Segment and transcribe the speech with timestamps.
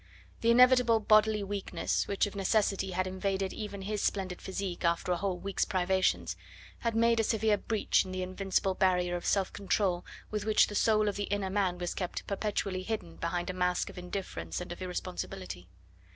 [0.39, 5.17] The inevitable bodily weakness, which of necessity had invaded even his splendid physique after a
[5.17, 6.35] whole week's privations,
[6.79, 10.73] had made a severe breach in the invincible barrier of self control with which the
[10.73, 14.71] soul of the inner man was kept perpetually hidden behind a mask of indifference and
[14.71, 15.67] of irresponsibility.